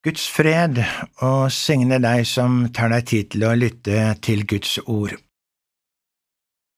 Guds 0.00 0.30
fred 0.32 0.78
og 1.20 1.50
signe 1.52 1.98
deg 2.00 2.22
som 2.24 2.62
tar 2.72 2.88
deg 2.88 3.08
tid 3.10 3.26
til 3.34 3.42
å 3.44 3.52
lytte 3.52 4.04
til 4.24 4.46
Guds 4.48 4.78
ord. 4.86 5.12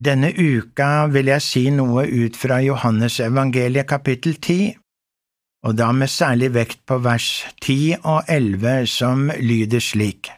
Denne 0.02 0.32
uka 0.34 1.06
vil 1.14 1.28
jeg 1.30 1.44
si 1.46 1.62
noe 1.70 2.02
ut 2.10 2.34
fra 2.34 2.58
Johannes 2.64 3.20
evangeliet 3.22 3.86
kapittel 3.86 4.34
10, 4.40 4.72
og 5.62 5.76
da 5.78 5.92
med 5.94 6.10
særlig 6.10 6.48
vekt 6.56 6.80
på 6.90 6.98
vers 7.04 7.28
10 7.62 8.00
og 8.00 8.26
11 8.26 8.88
som 8.90 9.30
lyder 9.38 9.84
slik. 9.86 10.32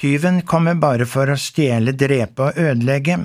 Tyven 0.00 0.40
kommer 0.48 0.80
bare 0.80 1.04
for 1.10 1.28
å 1.28 1.36
stjele, 1.36 1.92
drepe 1.92 2.48
og 2.48 2.56
ødelegge. 2.56 3.18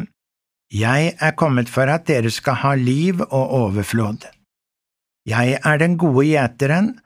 Jeg 0.73 1.15
er 1.15 1.39
kommet 1.39 1.71
for 1.71 1.87
at 1.87 2.09
dere 2.11 2.33
skal 2.33 2.59
ha 2.65 2.73
liv 2.75 3.23
og 3.29 3.55
overflod. 3.61 4.27
Jeg 5.29 5.55
er 5.63 5.79
den 5.79 5.95
gode 6.01 6.27
gjeteren, 6.27 6.97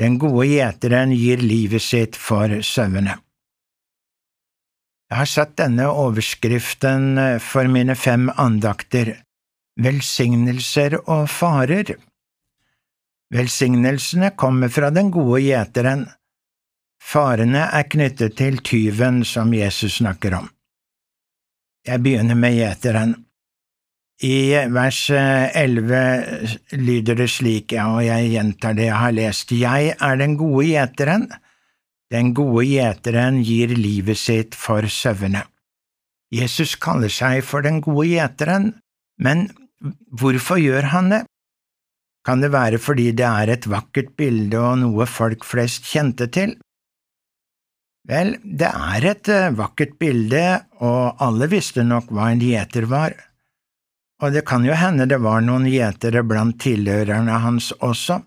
den 0.00 0.16
gode 0.18 0.46
gjeteren 0.48 1.12
gir 1.12 1.42
livet 1.44 1.84
sitt 1.84 2.16
for 2.16 2.60
sauene. 2.64 3.18
Jeg 5.10 5.18
har 5.18 5.28
satt 5.28 5.56
denne 5.58 5.88
overskriften 5.90 7.18
for 7.42 7.68
mine 7.68 7.96
fem 7.98 8.30
andakter, 8.38 9.18
Velsignelser 9.80 10.98
og 11.08 11.28
farer. 11.32 11.94
Velsignelsene 13.32 14.32
kommer 14.36 14.68
fra 14.68 14.90
den 14.92 15.10
gode 15.14 15.40
gjeteren, 15.44 16.04
farene 17.00 17.62
er 17.72 17.86
knyttet 17.88 18.36
til 18.36 18.58
tyven 18.66 19.22
som 19.24 19.54
Jesus 19.54 20.00
snakker 20.00 20.36
om. 20.40 20.50
Jeg 21.86 22.02
begynner 22.04 22.36
med 22.36 22.58
gjeteren. 22.58 23.14
I 24.20 24.52
vers 24.68 25.06
11 25.10 25.92
eh, 25.96 26.56
lyder 26.76 27.16
det 27.22 27.28
slik, 27.32 27.72
og 27.80 28.02
jeg 28.04 28.34
gjentar 28.34 28.74
det 28.76 28.90
jeg 28.90 28.98
har 29.00 29.14
lest, 29.16 29.52
Jeg 29.56 29.94
er 29.96 30.18
den 30.20 30.34
gode 30.36 30.66
gjeteren, 30.68 31.30
den 32.12 32.34
gode 32.36 32.66
gjeteren 32.68 33.40
gir 33.40 33.72
livet 33.72 34.20
sitt 34.20 34.54
for 34.54 34.84
sauene. 34.84 35.46
Jesus 36.30 36.76
kaller 36.76 37.08
seg 37.08 37.40
for 37.48 37.64
den 37.64 37.80
gode 37.80 38.10
gjeteren, 38.10 38.74
men 39.16 39.48
hvorfor 40.12 40.60
gjør 40.60 40.90
han 40.92 41.08
det? 41.14 41.22
Kan 42.20 42.44
det 42.44 42.52
være 42.52 42.76
fordi 42.76 43.14
det 43.16 43.24
er 43.24 43.54
et 43.54 43.70
vakkert 43.72 44.12
bilde 44.20 44.60
og 44.60 44.82
noe 44.82 45.08
folk 45.08 45.48
flest 45.48 45.88
kjente 45.88 46.28
til? 46.28 46.58
Vel, 48.04 48.36
det 48.44 48.68
er 48.68 49.08
et 49.14 49.32
eh, 49.32 49.48
vakkert 49.56 49.96
bilde, 49.96 50.44
og 50.84 51.16
alle 51.24 51.48
visste 51.48 51.88
nok 51.88 52.12
hva 52.12 52.34
en 52.34 52.44
gjeter 52.44 52.84
var 52.90 53.16
og 54.20 54.34
det 54.34 54.44
kan 54.48 54.64
jo 54.66 54.76
hende 54.76 55.08
det 55.08 55.20
var 55.24 55.40
noen 55.44 55.66
gjetere 55.70 56.22
blant 56.26 56.58
tilhørerne 56.60 57.40
hans 57.44 57.70
også. 57.80 58.20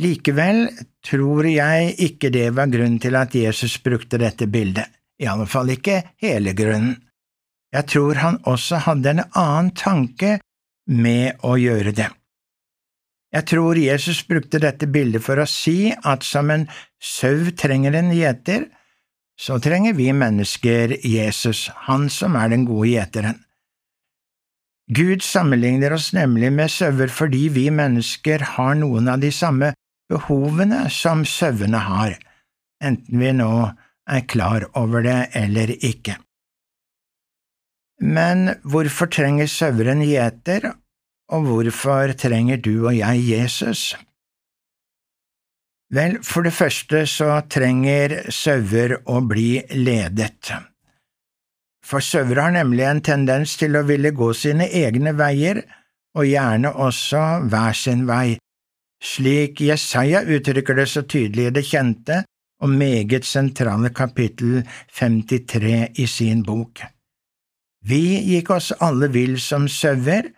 Likevel 0.00 0.66
tror 1.06 1.46
jeg 1.46 1.94
ikke 2.02 2.32
det 2.34 2.48
var 2.56 2.72
grunnen 2.72 2.98
til 3.02 3.14
at 3.18 3.34
Jesus 3.36 3.76
brukte 3.84 4.18
dette 4.18 4.48
bildet, 4.50 4.88
i 5.20 5.28
alle 5.30 5.46
fall 5.46 5.70
ikke 5.76 6.00
hele 6.22 6.56
grunnen. 6.56 6.96
Jeg 7.74 7.90
tror 7.90 8.18
han 8.22 8.40
også 8.46 8.80
hadde 8.86 9.12
en 9.12 9.24
annen 9.30 9.70
tanke 9.76 10.38
med 10.90 11.42
å 11.42 11.56
gjøre 11.58 11.94
det. 11.94 12.10
Jeg 13.34 13.48
tror 13.50 13.78
Jesus 13.78 14.20
brukte 14.28 14.60
dette 14.62 14.86
bildet 14.86 15.24
for 15.24 15.42
å 15.42 15.46
si 15.50 15.90
at 15.90 16.22
som 16.22 16.52
en 16.54 16.68
sau 17.02 17.50
trenger 17.58 17.96
en 17.98 18.12
gjeter, 18.14 18.68
så 19.34 19.58
trenger 19.58 19.96
vi 19.98 20.12
mennesker 20.14 20.94
Jesus, 21.02 21.66
han 21.88 22.06
som 22.10 22.36
er 22.38 22.52
den 22.52 22.66
gode 22.68 22.92
gjeteren. 22.92 23.40
Gud 24.92 25.22
sammenligner 25.24 25.94
oss 25.96 26.10
nemlig 26.12 26.50
med 26.52 26.68
sauer 26.72 27.08
fordi 27.08 27.48
vi 27.54 27.70
mennesker 27.72 28.42
har 28.56 28.74
noen 28.76 29.08
av 29.08 29.22
de 29.22 29.30
samme 29.32 29.72
behovene 30.12 30.84
som 30.92 31.24
sauene 31.24 31.80
har, 31.86 32.18
enten 32.84 33.22
vi 33.22 33.32
nå 33.32 33.52
er 34.04 34.26
klar 34.28 34.66
over 34.76 35.06
det 35.06 35.20
eller 35.40 35.72
ikke. 35.78 36.18
Men 38.04 38.58
hvorfor 38.68 39.08
trenger 39.08 39.48
sauer 39.48 39.88
en 39.94 40.02
gjeter, 40.04 40.74
og 41.32 41.46
hvorfor 41.48 42.12
trenger 42.20 42.60
du 42.60 42.84
og 42.84 42.92
jeg 42.92 43.22
Jesus? 43.24 43.94
Vel, 45.94 46.18
for 46.26 46.44
det 46.44 46.52
første 46.52 47.06
så 47.08 47.38
trenger 47.48 48.18
sauer 48.34 48.98
å 49.08 49.22
bli 49.24 49.62
ledet 49.72 50.52
for 51.84 52.00
sauer 52.00 52.40
har 52.40 52.54
nemlig 52.54 52.86
en 52.88 53.02
tendens 53.04 53.56
til 53.60 53.76
å 53.76 53.84
ville 53.88 54.14
gå 54.16 54.30
sine 54.36 54.68
egne 54.72 55.12
veier, 55.18 55.62
og 56.14 56.28
gjerne 56.28 56.70
også 56.80 57.22
hver 57.50 57.74
sin 57.76 58.06
vei, 58.08 58.38
slik 59.04 59.60
Jesaja 59.60 60.22
uttrykker 60.24 60.78
det 60.78 60.86
så 60.88 61.02
tydelig 61.02 61.48
i 61.48 61.54
det 61.58 61.64
kjente 61.68 62.22
og 62.62 62.70
meget 62.72 63.26
sentrale 63.28 63.90
kapittel 63.92 64.62
53 64.96 66.00
i 66.00 66.06
sin 66.08 66.44
bok. 66.46 66.80
Vi 67.84 68.00
gikk 68.30 68.54
oss 68.54 68.70
alle 68.80 69.10
vill 69.12 69.36
som 69.42 69.68
sauer, 69.68 70.30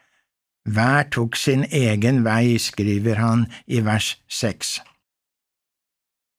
hver 0.66 1.06
tok 1.14 1.36
sin 1.38 1.62
egen 1.70 2.24
vei, 2.26 2.56
skriver 2.58 3.20
han 3.22 3.46
i 3.70 3.84
vers 3.86 4.16
seks. 4.26 4.80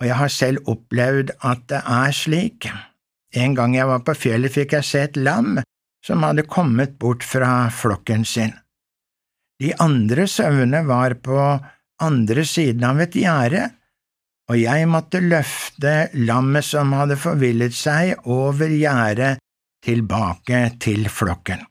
Og 0.02 0.10
jeg 0.10 0.20
har 0.20 0.34
selv 0.34 0.68
opplevd 0.68 1.32
at 1.48 1.64
det 1.72 1.80
er 1.80 2.12
slik. 2.12 2.68
En 3.38 3.54
gang 3.58 3.76
jeg 3.78 3.90
var 3.90 4.04
på 4.06 4.16
fjellet, 4.18 4.54
fikk 4.54 4.78
jeg 4.78 4.88
se 4.88 5.04
et 5.08 5.20
lam 5.20 5.60
som 6.06 6.24
hadde 6.26 6.48
kommet 6.50 6.96
bort 7.02 7.26
fra 7.26 7.68
flokken 7.74 8.26
sin. 8.26 8.54
De 9.62 9.74
andre 9.82 10.28
sauene 10.30 10.84
var 10.88 11.18
på 11.26 11.38
andre 12.02 12.46
siden 12.46 12.86
av 12.86 13.02
et 13.02 13.16
gjerde, 13.18 13.64
og 14.48 14.60
jeg 14.62 14.88
måtte 14.88 15.22
løfte 15.24 15.96
lammet 16.24 16.66
som 16.66 16.94
hadde 16.96 17.18
forvillet 17.20 17.76
seg, 17.76 18.14
over 18.24 18.72
gjerdet 18.72 19.38
tilbake 19.84 20.62
til 20.84 21.10
flokken. 21.12 21.66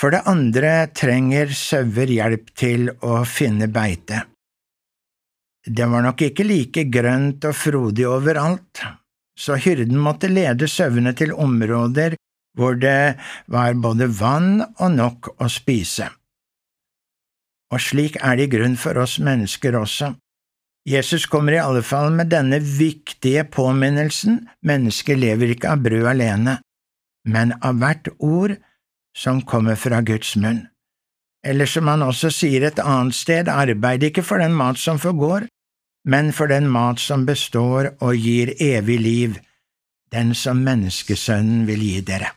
For 0.00 0.14
det 0.14 0.24
andre 0.30 0.88
trenger 0.96 1.52
sauer 1.54 2.10
hjelp 2.10 2.52
til 2.56 2.88
å 3.04 3.20
finne 3.28 3.68
beite. 3.70 4.24
Det 5.66 5.86
var 5.92 6.02
nok 6.06 6.22
ikke 6.24 6.46
like 6.46 6.86
grønt 6.92 7.44
og 7.44 7.56
frodig 7.56 8.06
overalt, 8.08 8.80
så 9.36 9.58
hyrden 9.60 10.00
måtte 10.00 10.30
lede 10.32 10.68
sauene 10.68 11.12
til 11.16 11.34
områder 11.36 12.16
hvor 12.56 12.74
det 12.80 13.16
var 13.46 13.76
både 13.78 14.08
vann 14.20 14.64
og 14.64 14.96
nok 14.96 15.30
å 15.38 15.48
spise. 15.52 16.08
Og 17.70 17.78
slik 17.80 18.16
er 18.18 18.36
det 18.36 18.48
i 18.48 18.52
grunn 18.56 18.74
for 18.80 18.98
oss 18.98 19.18
mennesker 19.22 19.76
også. 19.78 20.14
Jesus 20.88 21.26
kommer 21.30 21.54
i 21.54 21.62
alle 21.62 21.82
fall 21.86 22.10
med 22.16 22.32
denne 22.32 22.58
viktige 22.58 23.44
påminnelsen, 23.44 24.48
mennesket 24.66 25.20
lever 25.20 25.54
ikke 25.54 25.76
av 25.76 25.84
brød 25.84 26.08
alene, 26.14 26.56
men 27.28 27.52
av 27.60 27.78
hvert 27.78 28.08
ord 28.18 28.56
som 29.16 29.42
kommer 29.44 29.76
fra 29.76 30.00
Guds 30.00 30.34
munn. 30.40 30.64
Eller 31.46 31.66
som 31.66 31.88
han 31.88 32.02
også 32.04 32.30
sier 32.34 32.66
et 32.68 32.80
annet 32.82 33.16
sted, 33.16 33.48
arbeid 33.48 34.04
ikke 34.10 34.24
for 34.26 34.42
den 34.42 34.52
mat 34.56 34.78
som 34.78 34.98
forgår, 35.00 35.46
men 36.04 36.32
for 36.32 36.50
den 36.52 36.68
mat 36.68 37.00
som 37.00 37.24
består 37.28 37.94
og 38.00 38.16
gir 38.16 38.52
evig 38.60 38.98
liv, 39.00 39.38
den 40.12 40.34
som 40.34 40.60
menneskesønnen 40.66 41.66
vil 41.68 41.82
gi 41.84 42.00
dere. 42.04 42.34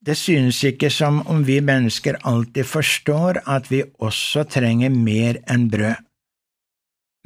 Det 0.00 0.14
synes 0.16 0.62
ikke 0.64 0.90
som 0.94 1.20
om 1.28 1.42
vi 1.44 1.58
mennesker 1.60 2.20
alltid 2.24 2.66
forstår 2.66 3.42
at 3.50 3.70
vi 3.70 3.82
også 3.98 4.46
trenger 4.48 4.94
mer 4.94 5.40
enn 5.50 5.66
brød, 5.70 5.98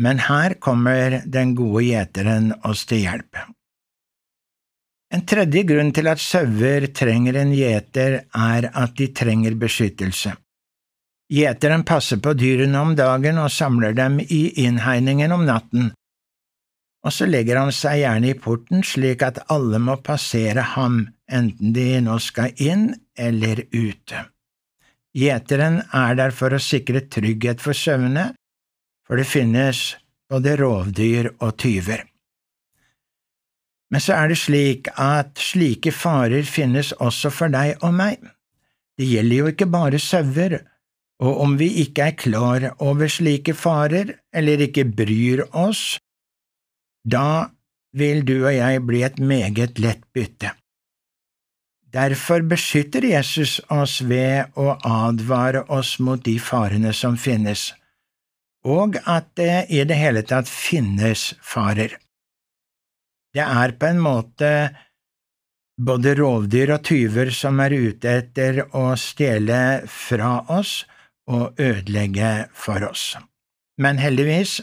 men 0.03 0.19
her 0.27 0.57
kommer 0.59 1.21
den 1.27 1.55
gode 1.55 1.85
gjeteren 1.85 2.53
oss 2.67 2.87
til 2.89 3.05
hjelp. 3.05 3.37
En 5.13 5.27
tredje 5.29 5.63
grunn 5.69 5.91
til 5.93 6.09
at 6.09 6.21
sauer 6.23 6.87
trenger 6.97 7.37
en 7.43 7.53
gjeter, 7.53 8.23
er 8.33 8.69
at 8.73 8.95
de 8.97 9.11
trenger 9.13 9.59
beskyttelse. 9.61 10.33
Gjeteren 11.33 11.85
passer 11.89 12.21
på 12.21 12.33
dyrene 12.37 12.81
om 12.81 12.95
dagen 12.97 13.41
og 13.41 13.53
samler 13.53 13.93
dem 13.97 14.19
i 14.25 14.45
innhegningen 14.65 15.33
om 15.33 15.45
natten, 15.49 15.93
og 17.03 17.11
så 17.11 17.27
legger 17.27 17.59
han 17.59 17.73
seg 17.75 18.03
gjerne 18.03 18.31
i 18.31 18.39
porten 18.39 18.85
slik 18.87 19.25
at 19.27 19.41
alle 19.51 19.81
må 19.83 19.97
passere 20.07 20.63
ham, 20.75 21.01
enten 21.27 21.75
de 21.75 21.87
nå 22.05 22.19
skal 22.23 22.55
inn 22.63 22.93
eller 23.19 23.65
ut. 23.73 24.15
Gjeteren 25.13 25.81
er 25.93 26.15
der 26.17 26.33
for 26.37 26.55
å 26.55 26.63
sikre 26.63 27.03
trygghet 27.11 27.61
for 27.65 27.77
sauene, 27.77 28.31
for 29.05 29.19
det 29.19 29.27
finnes 29.29 29.83
både 30.31 30.55
rovdyr 30.61 31.33
og 31.41 31.57
tyver. 31.61 32.07
Men 33.93 34.01
så 34.01 34.17
er 34.17 34.31
det 34.33 34.39
slik 34.41 34.89
at 34.97 35.37
slike 35.41 35.93
farer 35.93 36.47
finnes 36.49 36.95
også 36.97 37.31
for 37.31 37.53
deg 37.53 37.83
og 37.85 37.93
meg. 37.99 38.23
Det 38.97 39.09
gjelder 39.09 39.37
jo 39.37 39.51
ikke 39.53 39.69
bare 39.73 40.01
sauer, 40.01 40.63
og 41.23 41.43
om 41.45 41.59
vi 41.61 41.69
ikke 41.85 42.09
er 42.09 42.17
klar 42.17 42.65
over 42.81 43.13
slike 43.13 43.55
farer, 43.55 44.17
eller 44.33 44.65
ikke 44.65 44.87
bryr 44.89 45.45
oss, 45.53 45.99
da 47.05 47.53
vil 47.93 48.25
du 48.25 48.39
og 48.47 48.55
jeg 48.55 48.83
bli 48.89 49.03
et 49.05 49.21
meget 49.21 49.81
lett 49.83 50.05
bytte. 50.17 50.55
Derfor 51.93 52.41
beskytter 52.49 53.05
Jesus 53.05 53.59
oss 53.69 53.99
ved 54.09 54.57
å 54.57 54.79
advare 54.89 55.67
oss 55.69 55.99
mot 56.01 56.23
de 56.25 56.39
farene 56.41 56.95
som 56.97 57.19
finnes, 57.21 57.75
og 58.65 58.97
at 59.05 59.29
det 59.37 59.67
i 59.69 59.83
det 59.85 59.99
hele 60.01 60.23
tatt 60.25 60.49
finnes 60.49 61.35
farer. 61.45 61.99
Det 63.33 63.45
er 63.45 63.73
på 63.81 63.89
en 63.89 64.01
måte 64.03 64.51
både 65.81 66.15
rovdyr 66.19 66.75
og 66.77 66.85
tyver 66.85 67.31
som 67.35 67.61
er 67.65 67.73
ute 67.73 68.17
etter 68.21 68.61
å 68.77 68.93
stjele 69.01 69.83
fra 69.89 70.35
oss 70.53 70.83
og 71.33 71.61
ødelegge 71.61 72.33
for 72.53 72.85
oss. 72.85 73.15
Men 73.81 73.99
heldigvis, 74.03 74.61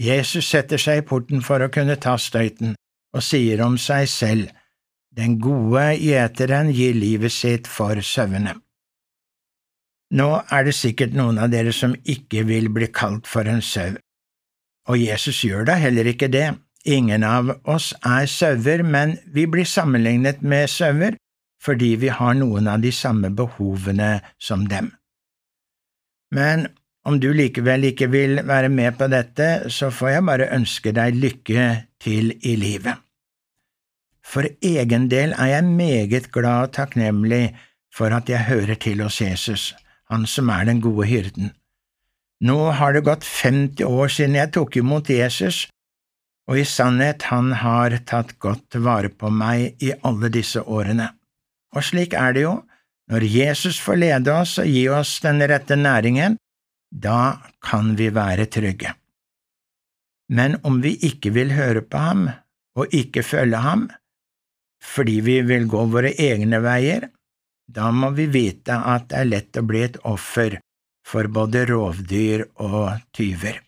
Jesus 0.00 0.48
setter 0.48 0.80
seg 0.80 1.02
i 1.02 1.06
porten 1.06 1.44
for 1.44 1.62
å 1.62 1.70
kunne 1.70 1.98
ta 2.00 2.16
støyten, 2.18 2.74
og 3.14 3.22
sier 3.22 3.62
om 3.62 3.78
seg 3.78 4.08
selv, 4.10 4.52
Den 5.14 5.36
gode 5.38 5.92
gjeteren 6.02 6.72
gir 6.74 6.96
livet 6.98 7.30
sitt 7.30 7.68
for 7.70 8.00
sauene. 8.02 8.56
Nå 10.10 10.26
er 10.50 10.64
det 10.66 10.72
sikkert 10.74 11.14
noen 11.14 11.38
av 11.38 11.52
dere 11.52 11.70
som 11.70 11.94
ikke 12.02 12.42
vil 12.48 12.66
bli 12.74 12.88
kalt 12.90 13.30
for 13.30 13.46
en 13.46 13.62
sau, 13.62 13.94
og 14.90 14.98
Jesus 14.98 15.38
gjør 15.46 15.68
da 15.70 15.76
heller 15.78 16.10
ikke 16.10 16.26
det. 16.34 16.48
Ingen 16.84 17.24
av 17.24 17.50
oss 17.64 17.92
er 18.04 18.26
sauer, 18.28 18.82
men 18.84 19.16
vi 19.32 19.46
blir 19.48 19.68
sammenlignet 19.68 20.42
med 20.42 20.68
sauer 20.70 21.16
fordi 21.64 21.94
vi 21.96 22.10
har 22.12 22.34
noen 22.36 22.66
av 22.68 22.82
de 22.82 22.90
samme 22.92 23.30
behovene 23.32 24.18
som 24.36 24.66
dem. 24.68 24.90
Men 26.34 26.66
om 27.08 27.16
du 27.20 27.30
likevel 27.32 27.86
ikke 27.88 28.10
vil 28.12 28.42
være 28.44 28.68
med 28.68 28.98
på 29.00 29.08
dette, 29.12 29.70
så 29.72 29.88
får 29.88 30.10
jeg 30.12 30.26
bare 30.28 30.50
ønske 30.56 30.92
deg 30.92 31.16
lykke 31.16 31.64
til 32.04 32.34
i 32.44 32.54
livet. 32.60 33.00
For 34.24 34.48
egen 34.64 35.08
del 35.12 35.34
er 35.36 35.54
jeg 35.54 35.68
meget 35.68 36.30
glad 36.32 36.68
og 36.68 36.72
takknemlig 36.76 37.54
for 37.94 38.12
at 38.12 38.28
jeg 38.28 38.48
hører 38.48 38.76
til 38.80 39.00
hos 39.04 39.20
Jesus, 39.20 39.72
han 40.10 40.24
som 40.26 40.48
er 40.48 40.64
den 40.68 40.80
gode 40.84 41.06
hyrden. 41.08 41.52
Nå 42.44 42.58
har 42.76 42.92
det 42.92 43.04
gått 43.06 43.24
50 43.24 43.84
år 43.84 44.08
siden 44.12 44.36
jeg 44.36 44.52
tok 44.52 44.76
imot 44.76 45.10
Jesus, 45.12 45.68
og 46.50 46.60
i 46.60 46.64
sannhet, 46.68 47.24
han 47.32 47.52
har 47.56 47.96
tatt 48.08 48.36
godt 48.42 48.76
vare 48.84 49.08
på 49.08 49.30
meg 49.32 49.82
i 49.82 49.94
alle 50.04 50.30
disse 50.32 50.60
årene. 50.60 51.08
Og 51.74 51.84
slik 51.88 52.14
er 52.18 52.36
det 52.36 52.44
jo, 52.44 52.54
når 53.10 53.26
Jesus 53.28 53.80
får 53.80 54.00
lede 54.00 54.32
oss 54.32 54.58
og 54.60 54.68
gi 54.68 54.84
oss 54.92 55.16
den 55.24 55.42
rette 55.48 55.76
næringen, 55.76 56.36
da 56.90 57.40
kan 57.64 57.94
vi 57.98 58.10
være 58.14 58.46
trygge. 58.46 58.94
Men 60.32 60.56
om 60.64 60.80
vi 60.84 60.94
ikke 61.08 61.32
vil 61.34 61.52
høre 61.52 61.82
på 61.84 62.00
ham 62.00 62.28
og 62.78 62.94
ikke 62.96 63.24
følge 63.26 63.60
ham, 63.60 63.88
fordi 64.84 65.20
vi 65.24 65.40
vil 65.48 65.66
gå 65.68 65.84
våre 65.92 66.12
egne 66.20 66.60
veier, 66.64 67.08
da 67.66 67.90
må 67.90 68.10
vi 68.16 68.28
vite 68.28 68.76
at 68.76 69.08
det 69.10 69.20
er 69.20 69.30
lett 69.30 69.60
å 69.60 69.64
bli 69.64 69.84
et 69.86 70.00
offer 70.04 70.58
for 71.04 71.28
både 71.32 71.64
rovdyr 71.70 72.46
og 72.60 73.00
tyver. 73.16 73.63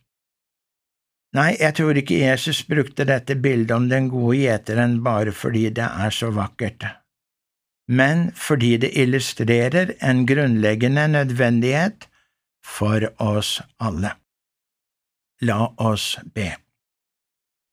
Nei, 1.34 1.56
jeg 1.58 1.74
tror 1.76 1.98
ikke 1.98 2.20
Jesus 2.20 2.62
brukte 2.68 3.04
dette 3.08 3.34
bildet 3.42 3.74
om 3.74 3.88
den 3.90 4.06
gode 4.12 4.38
gjeteren 4.38 5.00
bare 5.04 5.34
fordi 5.34 5.68
det 5.74 5.88
er 5.88 6.14
så 6.14 6.30
vakkert, 6.34 6.86
men 7.88 8.30
fordi 8.34 8.76
det 8.84 8.92
illustrerer 8.98 9.96
en 10.00 10.24
grunnleggende 10.26 11.08
nødvendighet 11.08 12.08
for 12.64 13.08
oss 13.22 13.58
alle. 13.78 14.14
La 15.42 15.66
oss 15.76 16.16
be. 16.34 16.54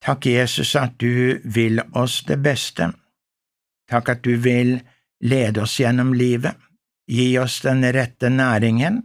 Takk, 0.03 0.25
Jesus, 0.25 0.75
at 0.75 0.97
du 0.99 1.39
vil 1.43 1.79
oss 1.95 2.23
det 2.27 2.41
beste. 2.43 2.89
Takk 3.89 4.09
at 4.09 4.23
du 4.25 4.35
vil 4.35 4.81
lede 5.23 5.63
oss 5.63 5.77
gjennom 5.79 6.11
livet, 6.13 6.57
gi 7.07 7.37
oss 7.39 7.61
den 7.63 7.85
rette 7.95 8.29
næringen 8.29 8.99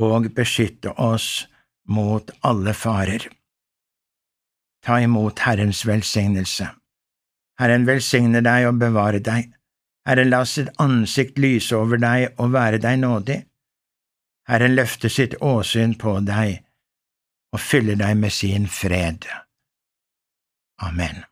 og 0.00 0.28
beskytte 0.36 0.92
oss 1.00 1.46
mot 1.88 2.30
alle 2.44 2.74
farer. 2.76 3.28
Ta 4.84 5.00
imot 5.00 5.44
Herrens 5.44 5.84
velsignelse. 5.86 6.70
Herren 7.60 7.84
velsigne 7.88 8.40
deg 8.44 8.68
og 8.70 8.80
bevare 8.80 9.20
deg. 9.20 9.50
Herren 10.08 10.30
la 10.32 10.44
sitt 10.48 10.70
ansikt 10.80 11.38
lyse 11.38 11.76
over 11.76 12.00
deg 12.00 12.40
og 12.40 12.54
være 12.54 12.80
deg 12.80 13.02
nådig. 13.02 13.38
Herren 14.48 14.74
løfter 14.74 15.12
sitt 15.12 15.36
åsyn 15.44 15.94
på 16.00 16.16
deg 16.24 16.62
og 17.52 17.60
fyller 17.60 17.98
deg 17.98 18.16
med 18.16 18.32
sin 18.32 18.66
fred. 18.70 19.26
Amen. 20.80 21.24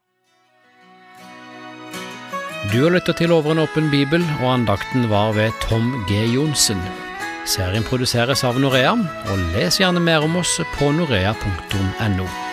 Du 2.73 2.83
har 2.83 2.91
lyttet 2.93 3.17
til 3.23 3.33
Over 3.33 3.55
en 3.55 3.63
åpen 3.63 3.87
bibel, 3.91 4.25
og 4.43 4.51
andakten 4.53 5.07
var 5.11 5.33
ved 5.33 5.55
Tom 5.63 6.05
G. 6.11 6.27
Johnsen. 6.35 6.83
Serien 7.47 7.87
produseres 7.87 8.43
av 8.45 8.59
Norea, 8.61 8.93
og 9.31 9.47
les 9.55 9.79
gjerne 9.81 10.03
mer 10.05 10.27
om 10.27 10.37
oss 10.43 10.59
på 10.77 10.91
norea.no. 10.93 12.48